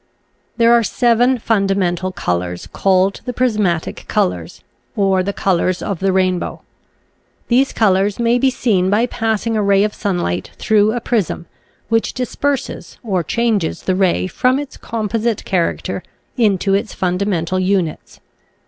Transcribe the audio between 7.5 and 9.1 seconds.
colors may be seen by